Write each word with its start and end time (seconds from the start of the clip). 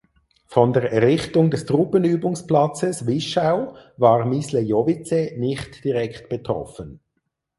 Von 0.47 0.73
der 0.73 0.91
Errichtung 0.91 1.51
des 1.51 1.67
Truppenübungsplatzes 1.67 3.05
Wischau 3.05 3.75
war 3.97 4.25
Myslejovice 4.25 5.33
nicht 5.37 5.83
direkt 5.83 6.27
betroffen. 6.27 7.01